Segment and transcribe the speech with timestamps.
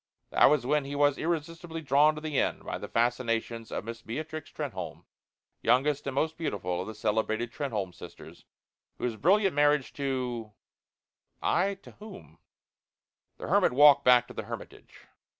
[0.31, 4.01] That was when he was irresistibly drawn to the inn by the fascinations of Miss
[4.01, 5.05] Beatrix Trenholme,
[5.61, 8.45] youngest and most beautiful of the celebrated Trenholme sisters,
[8.97, 10.53] whose brilliant marriage to"
[11.59, 12.39] Aye, to whom?
[13.37, 15.01] The hermit walked back to the hermitage.